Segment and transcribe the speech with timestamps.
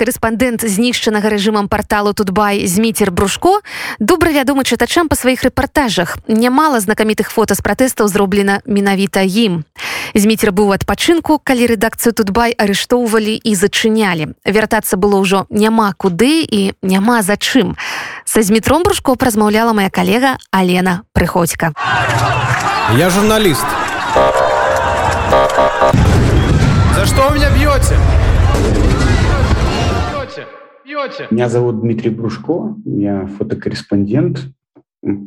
[0.00, 3.60] Карэспандэнт знішчанага рэжымам парталу Тутбай Зміцер Брушко
[4.00, 6.16] добра вядомы чытачам па сваіх рэпартажах.
[6.24, 9.68] Нямала знакамітых фота з пратэстаў зроблена менавіта ім.
[10.16, 14.32] Зміцер быў у адпачынку, калі рэдакцыю Тутбай арыштоўвалі і зачынялі.
[14.48, 17.76] Вяртацца было ўжо няма куды і няма за чым.
[18.24, 21.76] Са змітром Брушко празмаўляла моя калега Алена Прыходька.
[22.96, 23.68] Я журналист.
[26.96, 28.00] За что вы меня бьете?
[30.90, 31.28] Бьете?
[31.30, 34.48] Меня зовут Дмитрий Брушко, я фотокорреспондент,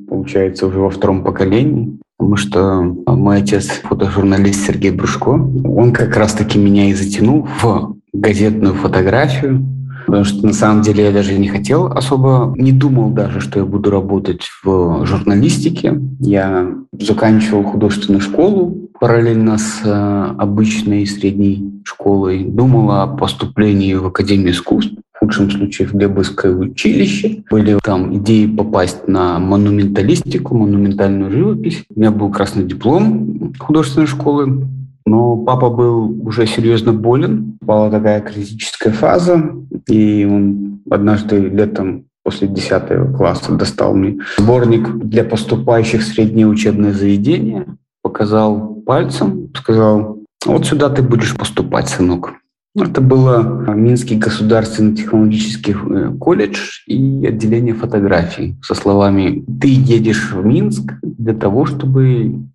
[0.09, 5.29] получается, уже во втором поколении, потому что мой отец фотожурналист Сергей Брушко.
[5.29, 9.65] Он как раз-таки меня и затянул в газетную фотографию,
[10.05, 13.65] Потому что на самом деле я даже не хотел особо, не думал даже, что я
[13.65, 15.97] буду работать в журналистике.
[16.19, 22.43] Я заканчивал художественную школу параллельно с э, обычной средней школой.
[22.43, 24.93] Думал о поступлении в Академию искусств
[25.23, 27.43] худшем случае в Глебовское училище.
[27.49, 31.85] Были там идеи попасть на монументалистику, монументальную живопись.
[31.95, 34.67] У меня был красный диплом художественной школы.
[35.05, 37.57] Но папа был уже серьезно болен.
[37.61, 39.51] Была такая критическая фаза.
[39.87, 46.93] И он однажды летом после 10 класса достал мне сборник для поступающих в среднее учебное
[46.93, 47.65] заведение,
[48.01, 52.33] показал пальцем, сказал, вот сюда ты будешь поступать, сынок.
[52.75, 60.43] Это было Минский государственный технологический э, колледж и отделение фотографий со словами «Ты едешь в
[60.43, 62.47] Минск для того, чтобы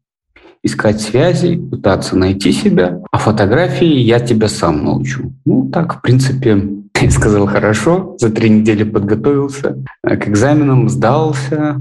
[0.64, 5.33] искать связи, пытаться найти себя, а фотографии я тебя сам научу».
[5.44, 6.69] Ну, так, в принципе,
[7.00, 11.80] я сказал «хорошо», за три недели подготовился, э, к экзаменам сдался,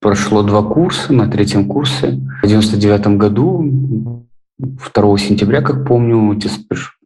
[0.00, 4.24] прошло два курса, на третьем курсе в 99 году
[4.58, 6.34] 2 сентября, как помню,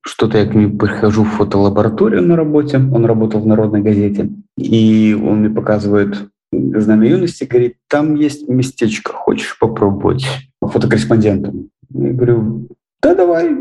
[0.07, 5.15] что-то я к нему прихожу в фотолабораторию на работе, он работал в «Народной газете», и
[5.21, 10.27] он мне показывает знамя юности, говорит, там есть местечко, хочешь попробовать
[10.61, 11.71] фотокорреспондентом?
[11.91, 12.69] Я говорю,
[13.03, 13.57] да, давай.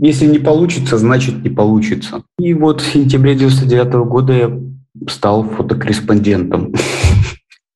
[0.00, 2.22] Если не получится, значит не получится.
[2.38, 4.60] И вот в сентябре 99 -го года я
[5.08, 6.74] стал фотокорреспондентом.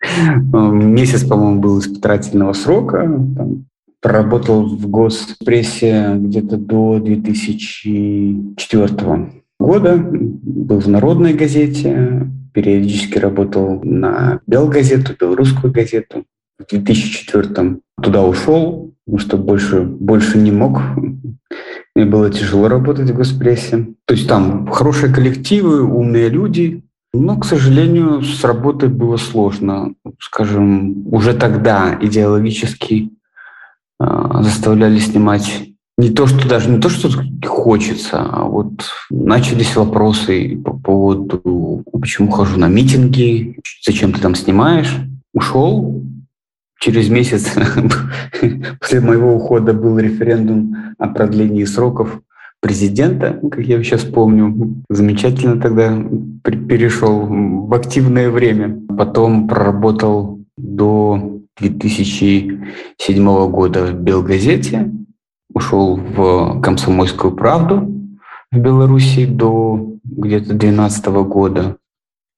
[0.52, 2.98] Месяц, по-моему, был испытательного срока.
[3.36, 3.66] Там
[4.04, 15.14] проработал в госпрессе где-то до 2004 года, был в «Народной газете», периодически работал на «Белгазету»,
[15.19, 16.26] «Белорусскую газету».
[16.59, 20.82] В 2004 туда ушел, потому что больше, больше не мог.
[21.97, 23.87] Мне было тяжело работать в госпрессе.
[24.04, 29.94] То есть там хорошие коллективы, умные люди, но, к сожалению, с работой было сложно.
[30.19, 33.14] Скажем, уже тогда идеологически
[34.00, 37.09] заставляли снимать не то, что даже не то, что
[37.47, 44.94] хочется, а вот начались вопросы по поводу, почему хожу на митинги, зачем ты там снимаешь.
[45.32, 46.03] Ушел.
[46.81, 47.55] Через месяц
[48.81, 52.21] после моего ухода был референдум о продлении сроков
[52.61, 54.82] президента, как я сейчас помню.
[54.91, 55.97] Замечательно тогда
[56.43, 58.81] перешел в активное время.
[58.97, 64.92] Потом проработал до 2007 года в Белгазете,
[65.53, 67.91] ушел в «Комсомольскую правду»
[68.50, 71.76] в Беларуси до где-то 2012 года.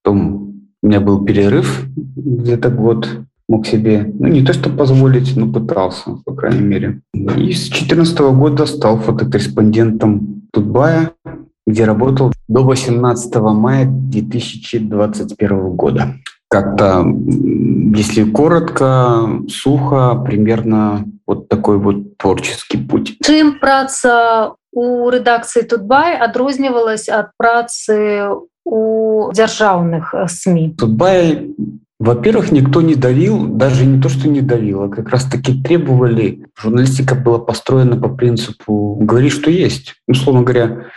[0.02, 3.08] Потом у меня был перерыв где-то год,
[3.48, 7.00] мог себе, ну не то что позволить, но пытался, по крайней мере.
[7.12, 11.12] И с 2014 года стал фотокорреспондентом Тутбая,
[11.66, 16.14] где работал до 18 мая 2021 года
[16.51, 17.05] как-то,
[17.95, 23.17] если коротко, сухо, примерно вот такой вот творческий путь.
[23.23, 28.27] Чым праца у рэдакцыі Тутбай адрознівалась ад працы
[28.65, 30.75] у дзяржаўных э, СМИ?
[30.77, 31.55] Тутбай
[32.01, 36.47] во-первых, никто не давил, даже не то, что не давил, а как раз-таки требовали.
[36.59, 40.01] Журналистика была построена по принципу «говори, что есть».
[40.07, 40.87] Условно говоря,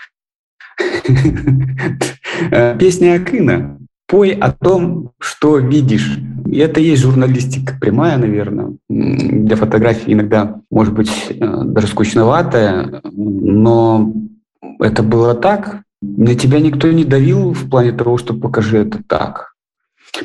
[2.78, 3.78] песня Акына
[4.09, 6.17] Пой о том, что видишь.
[6.47, 8.76] И это есть журналистика прямая, наверное.
[8.90, 11.35] Для фотографии иногда, может быть, э,
[11.66, 14.11] даже скучноватая, но
[14.79, 15.84] это было так.
[16.02, 19.53] На тебя никто не давил в плане того, что покажи это так.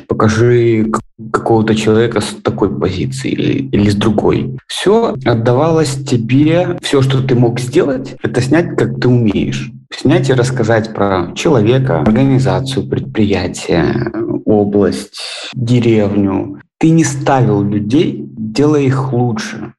[0.07, 0.91] Покажи
[1.31, 4.57] какого-то человека с такой позиции или, или с другой.
[4.67, 10.33] Все отдавалось тебе, все, что ты мог сделать, это снять, как ты умеешь снять и
[10.33, 14.11] рассказать про человека, организацию, предприятие,
[14.45, 16.61] область, деревню.
[16.77, 19.73] Ты не ставил людей, делая их лучше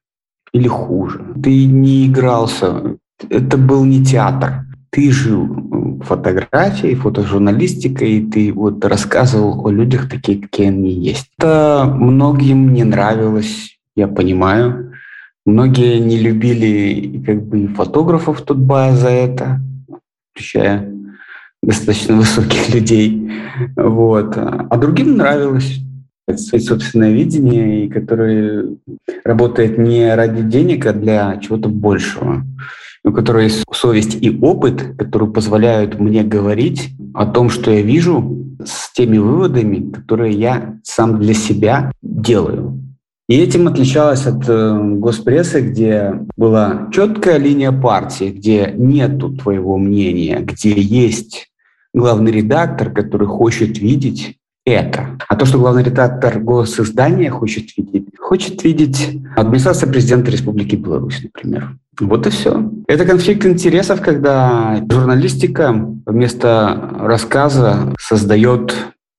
[0.51, 1.21] или хуже.
[1.41, 2.97] Ты не игрался.
[3.29, 4.65] Это был не театр.
[4.89, 11.29] Ты жил фотографией, фотожурналистикой, и ты вот рассказывал о людях такие, какие они есть.
[11.37, 14.93] Это многим не нравилось, я понимаю.
[15.45, 19.61] Многие не любили как бы фотографов Тутбая за это,
[20.31, 20.93] включая
[21.63, 23.31] достаточно высоких людей.
[23.75, 24.37] Вот.
[24.37, 25.79] А другим нравилось
[26.35, 28.77] свое собственное видение, и который
[29.23, 32.43] работает не ради денег, а для чего-то большего.
[33.03, 38.45] У которого есть совесть и опыт, которые позволяют мне говорить о том, что я вижу,
[38.65, 42.83] с теми выводами, которые я сам для себя делаю.
[43.29, 50.39] И этим отличалось от э, госпрессы, где была четкая линия партии, где нету твоего мнения,
[50.39, 51.49] где есть
[51.93, 55.17] главный редактор, который хочет видеть это.
[55.27, 61.77] А то, что главный редактор госиздания хочет видеть, хочет видеть администрация президента Республики Беларусь, например.
[61.99, 62.69] Вот и все.
[62.87, 65.73] Это конфликт интересов, когда журналистика
[66.05, 68.75] вместо рассказа создает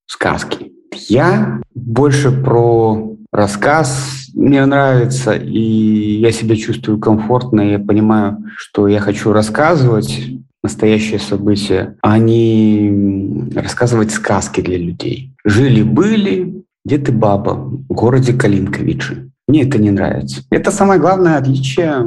[0.07, 0.73] сказки.
[1.09, 9.01] Я больше про рассказ мне нравится, и я себя чувствую комфортно, я понимаю, что я
[9.01, 15.33] хочу рассказывать настоящее событие, а не рассказывать сказки для людей.
[15.45, 19.31] Жили-были дед и баба в городе Калинковичи.
[19.47, 20.43] Мне это не нравится.
[20.51, 22.05] Это самое главное отличие,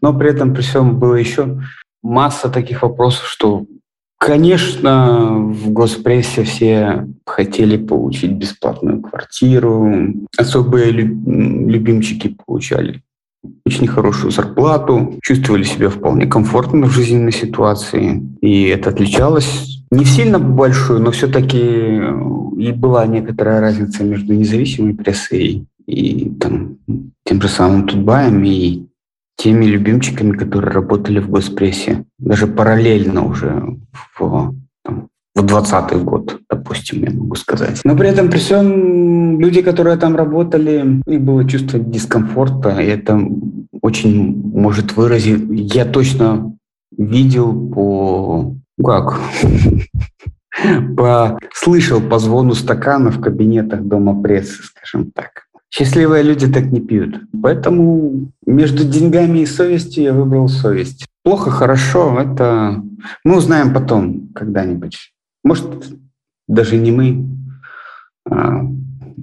[0.00, 1.60] но при этом при всем было еще
[2.02, 3.66] масса таких вопросов, что,
[4.18, 9.92] конечно, в госпрессе все хотели получить бесплатную квартиру,
[10.36, 13.02] особые любимчики получали
[13.64, 18.22] очень хорошую зарплату, чувствовали себя вполне комфортно в жизненной ситуации.
[18.40, 24.94] И это отличалось не сильно большую, но все-таки э, и была некоторая разница между независимой
[24.94, 26.78] прессой и там,
[27.24, 28.86] тем же самым Тутбаем и
[29.36, 32.04] теми любимчиками, которые работали в госпрессе.
[32.18, 33.76] Даже параллельно уже
[34.18, 34.54] в,
[35.42, 37.80] в 20 год, допустим, я могу сказать.
[37.84, 42.86] Но при этом, при всем, люди, которые там работали, у них было чувство дискомфорта, и
[42.86, 43.20] это
[43.80, 45.74] очень может выразить...
[45.74, 46.56] Я точно
[46.96, 48.54] видел по...
[48.84, 49.18] Как?
[50.96, 55.44] по, слышал по звону стакана в кабинетах Дома прессы, скажем так.
[55.70, 57.20] Счастливые люди так не пьют.
[57.42, 61.06] Поэтому между деньгами и совестью я выбрал совесть.
[61.22, 62.82] Плохо, хорошо, это
[63.22, 65.12] мы узнаем потом когда-нибудь.
[65.47, 65.93] Может,
[66.47, 67.27] даже не мы,
[68.29, 68.61] а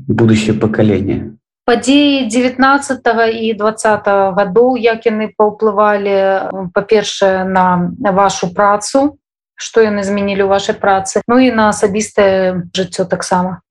[0.06, 1.36] будущее поколение.
[1.70, 9.22] падзеі 19 і 20 гадоў як яны паўплывалі па-першае на вашу працу
[9.54, 13.62] што яны змянілі ў вашай працы ну і на асабістае жыццё таксама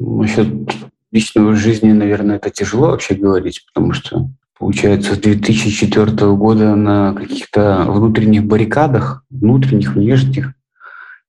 [1.11, 7.83] личного жизни наверное это тяжело вообще говорить потому что получается с 2004 года на каких-то
[7.83, 10.53] внутренних баррикадах внутренних внешних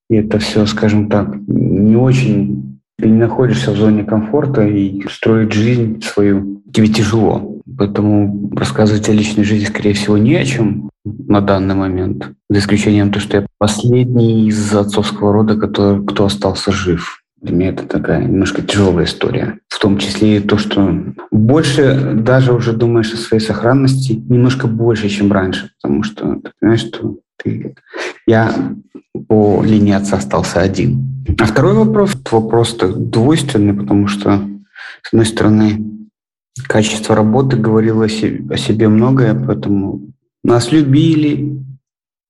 [0.08, 2.66] и это все скажем так не очень
[2.98, 7.60] ты не находишься в зоне комфорта и строить жизнь свою тебе тяжело.
[7.78, 12.30] Поэтому рассказывать о личной жизни, скорее всего, не о чем на данный момент.
[12.48, 17.22] За исключением того, что я последний из отцовского рода, который, кто остался жив.
[17.42, 19.58] Для меня это такая немножко тяжелая история.
[19.68, 20.90] В том числе и то, что
[21.30, 25.70] больше даже уже думаешь о своей сохранности, немножко больше, чем раньше.
[25.82, 27.16] Потому что ты понимаешь, что.
[28.26, 28.74] Я
[29.28, 31.24] по линии отца остался один.
[31.38, 34.48] А второй вопрос, вопрос двойственный, потому что,
[35.02, 36.08] с одной стороны,
[36.68, 40.12] качество работы говорило о себе, о себе многое, поэтому
[40.44, 41.62] нас любили,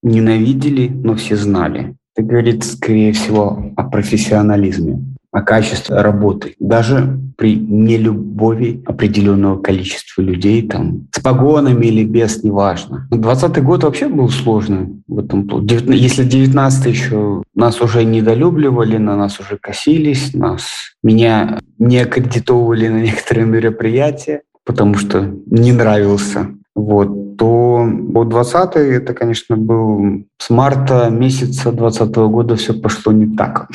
[0.02, 1.94] ненавидели, но все знали.
[2.14, 6.54] Это говорит, скорее всего, о профессионализме о качестве работы.
[6.58, 13.06] Даже при нелюбови определенного количества людей, там, с погонами или без, неважно.
[13.10, 15.66] 20 год вообще был сложный в этом плане.
[15.94, 23.02] Если 19 еще нас уже недолюбливали, на нас уже косились, нас, меня не аккредитовывали на
[23.02, 26.48] некоторые мероприятия, потому что не нравился.
[26.74, 33.36] Вот, то по 20 это, конечно, был с марта месяца 20 года все пошло не
[33.36, 33.68] так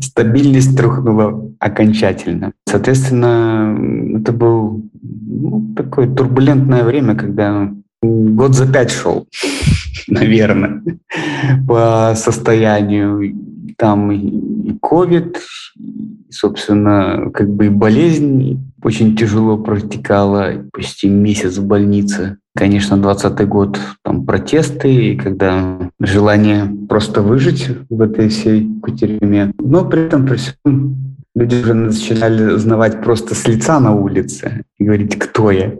[0.00, 2.52] стабильность рухнула окончательно.
[2.68, 3.78] Соответственно,
[4.18, 7.72] это был ну, такое турбулентное время, когда
[8.02, 9.26] год за пять шел,
[10.08, 10.82] наверное,
[11.66, 13.34] по состоянию.
[13.78, 15.38] Там и ковид,
[16.30, 22.38] собственно, как бы и болезнь очень тяжело протекала, почти месяц в больнице.
[22.56, 29.52] Конечно, 20 год там протесты, и когда желание просто выжить в этой всей кутерьме.
[29.58, 34.84] Но при этом при всем люди уже начинали знавать просто с лица на улице и
[34.84, 35.74] говорить, кто я.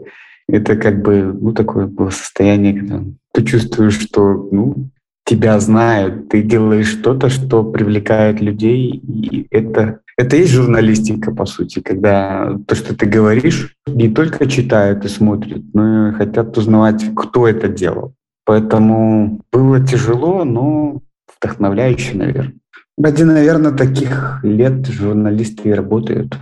[0.47, 3.03] Это как бы, ну, такое было состояние, когда
[3.33, 4.89] ты чувствуешь, что, ну,
[5.25, 11.79] тебя знают, ты делаешь что-то, что привлекает людей, и это, это есть журналистика, по сути,
[11.79, 17.47] когда то, что ты говоришь, не только читают и смотрят, но и хотят узнавать, кто
[17.47, 18.13] это делал.
[18.43, 21.01] Поэтому было тяжело, но
[21.37, 22.55] вдохновляюще, наверное.
[22.97, 26.35] Ради, наверное, таких лет журналисты и работают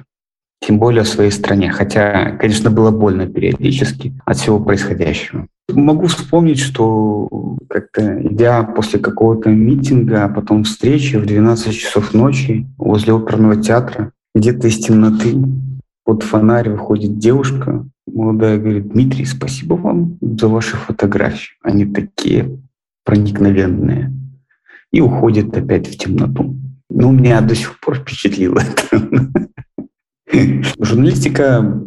[0.61, 1.71] тем более в своей стране.
[1.71, 5.47] Хотя, конечно, было больно периодически от всего происходящего.
[5.69, 12.67] Могу вспомнить, что как-то идя после какого-то митинга, а потом встречи в 12 часов ночи
[12.77, 15.35] возле оперного театра, где-то из темноты
[16.03, 21.53] под фонарь выходит девушка молодая, говорит, Дмитрий, спасибо вам за ваши фотографии.
[21.61, 22.59] Они такие
[23.03, 24.11] проникновенные.
[24.91, 26.55] И уходит опять в темноту.
[26.89, 29.29] Ну, меня до сих пор впечатлило это.
[30.79, 31.83] Журналистика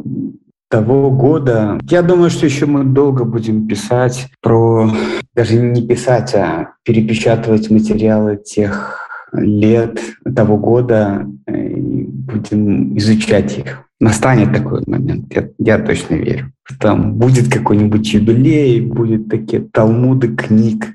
[0.68, 1.78] того года.
[1.88, 4.90] Я думаю, что еще мы долго будем писать про,
[5.34, 9.98] даже не писать, а перепечатывать материалы тех лет
[10.34, 13.84] того года и будем изучать их.
[14.00, 16.52] Настанет такой момент, я, я точно верю.
[16.80, 20.94] Там будет какой-нибудь юбилей, будет такие талмуды книг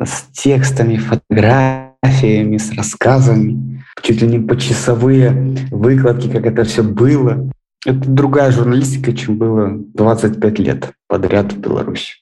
[0.00, 3.66] с текстами, фотографиями, с рассказами
[4.02, 7.50] чуть ли не почасовые выкладки, как это все было.
[7.85, 12.21] Это другая журналистика, чем было 25 лет подряд в Беларуси.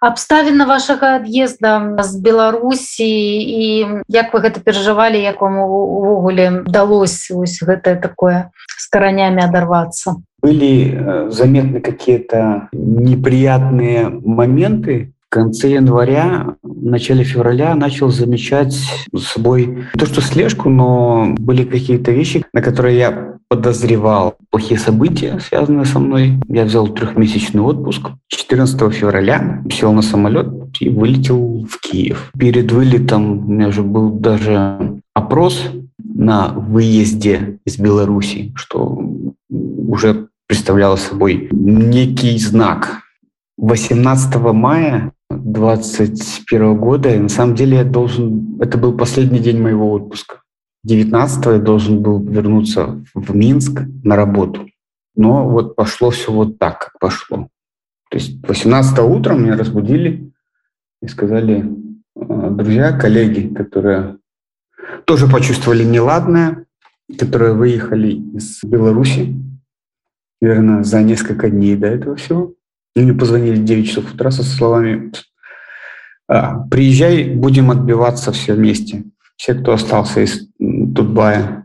[0.00, 3.64] Абставіна вашага ад'езда з Беларусі і
[4.08, 10.20] як вы гэта перажывалі, як вам увогуле удалось вось гэтае такое с коранями оторваться?
[10.42, 18.75] Были э, заметны какие-то неприятные моменты, в конце января, в начале февраля начал замечать
[19.11, 25.39] за собой то, что слежку, но были какие-то вещи, на которые я подозревал плохие события,
[25.39, 26.39] связанные со мной.
[26.47, 28.09] Я взял трехмесячный отпуск.
[28.27, 30.47] 14 февраля сел на самолет
[30.79, 32.31] и вылетел в Киев.
[32.37, 35.63] Перед вылетом у меня уже был даже опрос
[35.97, 39.01] на выезде из Беларуси, что
[39.49, 43.01] уже представляло собой некий знак.
[43.57, 47.13] 18 мая 2021 года.
[47.13, 48.59] И на самом деле я должен...
[48.61, 50.41] Это был последний день моего отпуска.
[50.83, 54.67] 19 я должен был вернуться в Минск на работу.
[55.15, 57.49] Но вот пошло все вот так, как пошло.
[58.09, 60.31] То есть 18 утром меня разбудили
[61.01, 61.65] и сказали,
[62.15, 64.17] «А, друзья, коллеги, которые
[65.05, 66.65] тоже почувствовали неладное,
[67.17, 69.35] которые выехали из Беларуси,
[70.41, 72.53] наверное, за несколько дней до этого всего,
[73.03, 75.11] мне позвонили в 9 часов утра со словами
[76.27, 79.03] «А, «Приезжай, будем отбиваться все вместе».
[79.35, 81.63] Все, кто остался из Тутбая.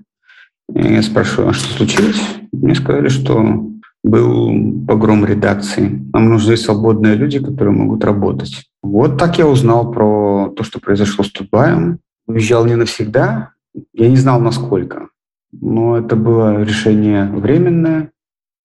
[0.73, 2.23] Я спрашиваю, а что случилось?
[2.53, 3.67] Мне сказали, что
[4.05, 6.09] был погром редакции.
[6.13, 8.65] Нам нужны свободные люди, которые могут работать.
[8.83, 11.99] Вот так я узнал про то, что произошло с Тутбаем.
[12.27, 13.51] Уезжал не навсегда.
[13.93, 15.09] Я не знал, насколько.
[15.53, 18.11] Но это было решение временное.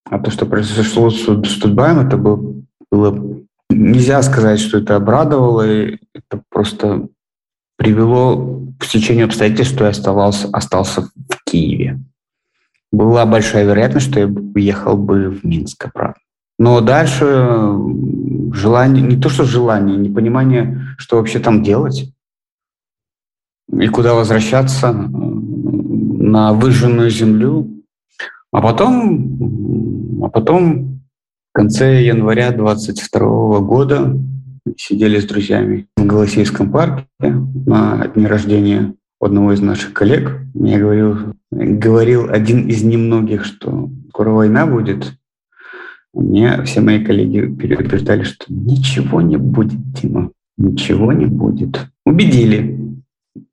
[0.05, 1.25] А то, что произошло с
[1.59, 2.59] Тутбаем, это было
[2.91, 3.43] было...
[3.71, 7.07] Нельзя сказать, что это обрадовало, это просто
[7.77, 11.99] привело к стечению обстоятельств, что я оставался, остался в Киеве.
[12.91, 16.21] Была большая вероятность, что я уехал бы в Минск обратно.
[16.57, 17.75] Но дальше
[18.53, 22.11] желание, не то что желание, непонимание, что вообще там делать
[23.71, 27.67] и куда возвращаться на выжженную землю.
[28.51, 31.01] А потом, а потом
[31.51, 34.17] в конце января 22 года
[34.77, 40.39] сидели с друзьями в Голосейском парке на дне рождения одного из наших коллег.
[40.53, 45.13] Мне говорил, говорил один из немногих, что скоро война будет.
[46.13, 51.87] Мне все мои коллеги предупреждали, что ничего не будет, Дима, ничего не будет.
[52.05, 52.79] Убедили.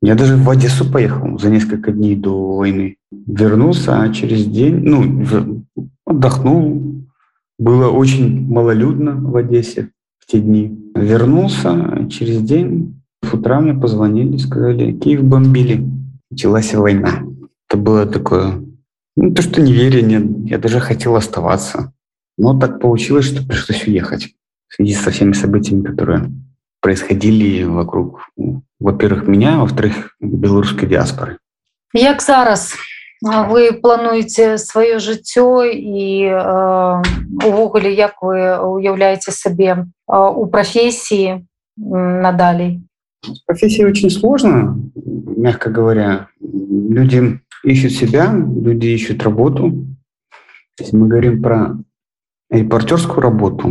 [0.01, 2.97] Я даже в Одессу поехал за несколько дней до войны.
[3.27, 5.63] Вернулся, а через день, ну,
[6.07, 7.05] отдохнул,
[7.59, 10.79] было очень малолюдно в Одессе в те дни.
[10.95, 15.85] Вернулся через день, в утра мне позвонили, сказали, Киев бомбили,
[16.31, 17.23] началась война.
[17.69, 18.63] Это было такое,
[19.17, 21.93] ну, то, что неверие, я даже хотел оставаться.
[22.39, 24.35] Но так получилось, что пришлось уехать
[24.69, 26.31] в связи со всеми событиями, которые
[26.81, 28.21] происходили вокруг,
[28.79, 31.39] во-первых, меня, во-вторых, белорусской диаспоры.
[31.93, 32.75] Як зараз
[33.23, 37.03] вы плануеце сваё жыццё і э,
[37.47, 41.47] увогуле як вы уяўляеце сабе э, у профессии
[41.77, 42.83] надалей
[43.47, 44.79] профессии очень сложно
[45.37, 49.73] мягко говоря люди ищут себя люди ищут работу
[50.79, 51.77] если мы говорим про
[52.51, 53.71] репортерскую работу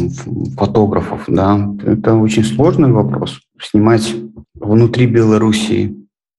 [0.57, 3.39] фотографов, да, это очень сложный вопрос.
[3.61, 4.15] Снимать
[4.53, 5.95] внутри Белоруссии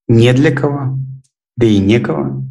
[0.08, 0.98] не для кого,
[1.56, 2.42] да и некого.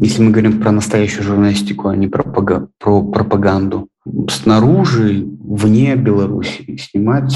[0.00, 3.88] Если мы говорим про настоящую журналистику, а не про, про пропаганду.
[4.28, 7.34] Снаружи, вне Беларуси снимать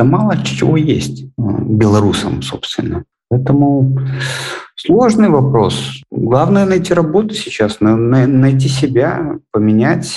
[0.00, 3.04] да мало чего есть белорусам, собственно.
[3.28, 4.00] Поэтому
[4.74, 6.00] сложный вопрос.
[6.10, 10.16] Главное найти работу сейчас, найти себя, поменять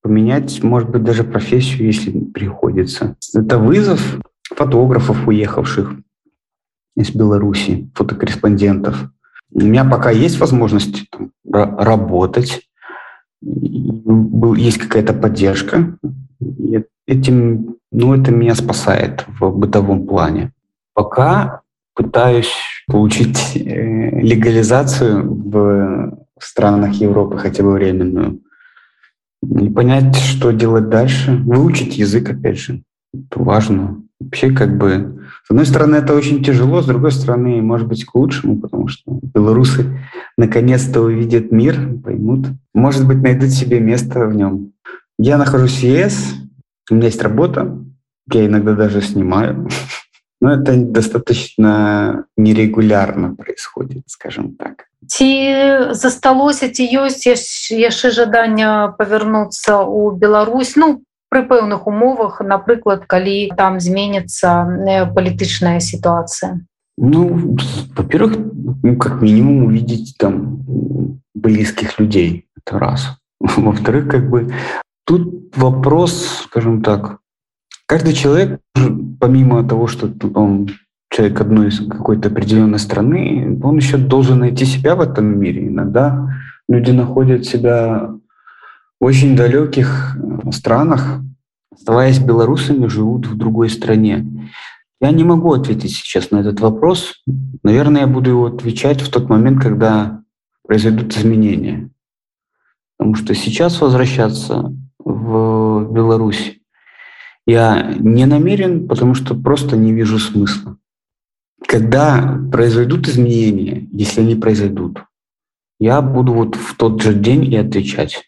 [0.00, 3.16] поменять, может быть, даже профессию, если приходится.
[3.34, 4.18] Это вызов
[4.54, 5.94] фотографов, уехавших
[6.94, 9.08] из Беларуси, фотокорреспондентов.
[9.54, 11.32] У меня пока есть возможность там,
[11.78, 12.68] работать,
[13.40, 15.96] есть какая-то поддержка.
[17.06, 20.52] Этим, ну, это меня спасает в бытовом плане.
[20.94, 21.60] Пока
[21.94, 22.52] пытаюсь
[22.86, 28.40] получить э, легализацию в странах Европы, хотя бы временную
[29.42, 32.82] и понять, что делать дальше, выучить язык, опять же,
[33.12, 37.87] это важно Вообще, как бы, с одной стороны, это очень тяжело, с другой стороны, может
[37.87, 39.99] быть, к лучшему, потому что белорусы
[40.37, 44.73] наконец-то увидят мир, поймут, может быть, найдут себе место в нем.
[45.17, 46.35] Я нахожусь в ЕС,
[46.91, 47.77] у меня есть работа,
[48.31, 49.69] я иногда даже снимаю,
[50.41, 54.89] но это достаточно нерегулярно происходит, скажем так.
[55.07, 55.29] ці
[55.95, 57.25] засталося ці ёсць
[57.71, 61.01] яшчэ жаданне павярнуцца ў Беларусь ну
[61.33, 64.65] пры пэўных умовах напрыклад калі там зменится
[65.15, 66.61] палітычная сітуацыя
[66.97, 67.55] ну
[67.95, 68.37] во-первых
[68.83, 70.65] ну, как минимум увидеть там
[71.33, 74.51] близких людей это раз во-вторых как бы
[75.05, 77.19] тут вопрос скажем так
[77.85, 78.59] каждый человек
[79.19, 80.69] помимо того что он
[81.09, 85.67] человек одной из какой-то определенной страны, он еще должен найти себя в этом мире.
[85.67, 86.29] Иногда
[86.67, 88.22] люди находят себя в
[89.00, 91.20] очень далеких э, странах,
[91.70, 94.50] оставаясь белорусами, живут в другой стране.
[95.00, 97.22] Я не могу ответить сейчас на этот вопрос.
[97.62, 100.22] Наверное, я буду его отвечать в тот момент, когда
[100.66, 101.90] произойдут изменения.
[102.96, 106.58] Потому что сейчас возвращаться в Беларусь
[107.46, 110.78] я не намерен, потому что просто не вижу смысла.
[111.66, 115.04] Когда произойдут изменения, если они произойдут,
[115.78, 118.24] я буду вот в тот же день и отвечать.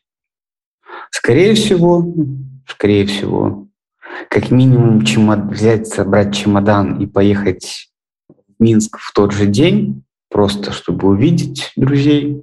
[1.10, 2.04] Скорее всего,
[2.66, 3.66] скорее всего,
[4.30, 5.46] как минимум чемод...
[5.50, 7.90] взять, собрать чемодан и поехать
[8.28, 12.42] в Минск в тот же день, просто чтобы увидеть друзей,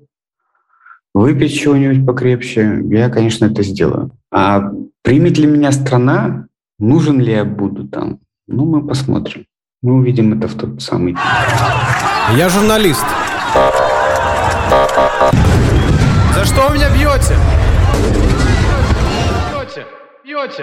[1.13, 4.12] выпить чего-нибудь покрепче, я, конечно, это сделаю.
[4.32, 4.71] А
[5.02, 6.47] примет ли меня страна,
[6.80, 9.45] нужен ли я буду там, ну, мы посмотрим.
[9.82, 11.21] Мы увидим это в тот самый день.
[12.38, 13.06] Я журналист.
[16.36, 17.36] За что вы меня бьете?